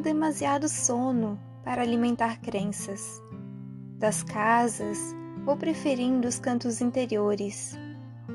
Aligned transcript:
demasiado 0.00 0.68
sono 0.68 1.38
para 1.64 1.80
alimentar 1.82 2.38
crenças. 2.40 3.22
Das 3.98 4.22
casas, 4.22 4.98
vou 5.44 5.56
preferindo 5.56 6.28
os 6.28 6.38
cantos 6.38 6.80
interiores, 6.80 7.78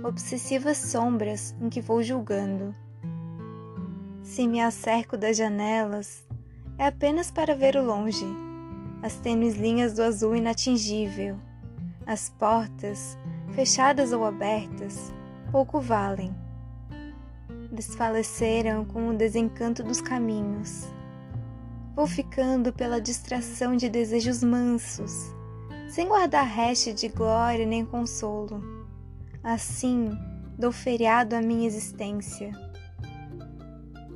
obsessivas 0.04 0.78
sombras 0.78 1.56
em 1.62 1.70
que 1.70 1.82
vou 1.82 2.02
julgando. 2.02 2.74
Se 4.24 4.48
me 4.48 4.62
acerco 4.62 5.18
das 5.18 5.38
janelas, 5.38 6.28
é 6.78 6.88
apenas 6.88 7.30
para 7.30 7.56
ver 7.56 7.76
o 7.76 7.84
longe, 7.84 8.26
as 9.04 9.16
tênues 9.18 9.56
linhas 9.56 9.94
do 9.94 10.02
azul 10.02 10.36
inatingível. 10.36 11.38
As 12.08 12.30
portas, 12.30 13.18
fechadas 13.52 14.12
ou 14.14 14.26
abertas, 14.26 15.14
pouco 15.52 15.80
valem. 15.80 16.36
Desfaleceram 17.72 18.86
com 18.86 19.10
o 19.10 19.14
desencanto 19.16 19.84
dos 19.84 20.02
caminhos. 20.02 20.88
Vou 21.96 22.06
ficando 22.06 22.74
pela 22.74 23.00
distração 23.00 23.76
de 23.78 23.88
desejos 23.88 24.44
mansos, 24.44 25.34
sem 25.88 26.08
guardar 26.08 26.46
resto 26.46 26.94
de 26.94 27.08
glória 27.08 27.66
nem 27.66 27.86
consolo. 27.86 28.62
Assim, 29.42 30.12
dou 30.58 30.74
feriado 30.74 31.36
à 31.36 31.42
minha 31.42 31.66
existência. 31.66 32.52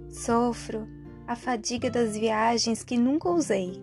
Sofro 0.09 0.85
a 1.25 1.35
fadiga 1.35 1.89
das 1.89 2.17
viagens 2.17 2.83
que 2.83 2.97
nunca 2.97 3.29
usei, 3.29 3.81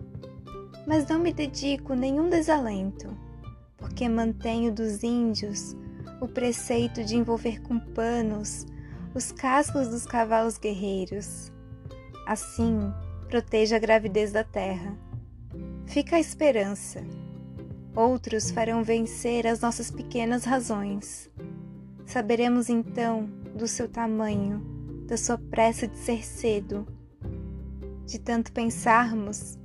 mas 0.85 1.07
não 1.07 1.17
me 1.17 1.33
dedico 1.33 1.95
nenhum 1.95 2.29
desalento, 2.29 3.07
porque 3.77 4.07
mantenho 4.07 4.71
dos 4.71 5.01
índios 5.01 5.75
o 6.21 6.27
preceito 6.27 7.03
de 7.03 7.15
envolver 7.15 7.61
com 7.61 7.79
panos 7.79 8.65
os 9.15 9.31
cascos 9.31 9.87
dos 9.87 10.05
cavalos 10.05 10.57
guerreiros. 10.59 11.51
Assim, 12.27 12.93
proteja 13.27 13.75
a 13.75 13.79
gravidez 13.79 14.31
da 14.31 14.43
terra. 14.43 14.97
Fica 15.85 16.15
a 16.15 16.19
esperança. 16.19 17.03
Outros 17.95 18.51
farão 18.51 18.83
vencer 18.83 19.45
as 19.45 19.59
nossas 19.59 19.91
pequenas 19.91 20.45
razões. 20.45 21.29
Saberemos 22.05 22.69
então 22.69 23.29
do 23.55 23.67
seu 23.67 23.87
tamanho, 23.89 24.61
da 25.07 25.17
sua 25.17 25.37
pressa 25.37 25.87
de 25.87 25.97
ser 25.97 26.25
cedo. 26.25 26.87
De 28.05 28.17
tanto 28.19 28.53
pensarmos, 28.53 29.57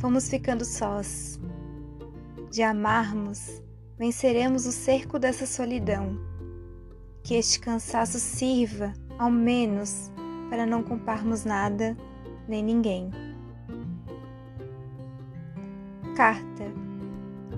fomos 0.00 0.28
ficando 0.28 0.64
sós. 0.64 1.38
De 2.50 2.62
amarmos, 2.62 3.62
venceremos 3.96 4.66
o 4.66 4.72
cerco 4.72 5.18
dessa 5.18 5.46
solidão. 5.46 6.18
Que 7.22 7.34
este 7.34 7.60
cansaço 7.60 8.18
sirva, 8.18 8.92
ao 9.18 9.30
menos, 9.30 10.10
para 10.48 10.66
não 10.66 10.82
culparmos 10.82 11.44
nada 11.44 11.96
nem 12.48 12.62
ninguém. 12.62 13.10
Carta 16.16 16.64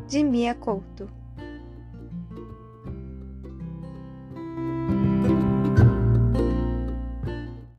de 0.09 0.23
Mia 0.23 0.55
Couto 0.55 1.18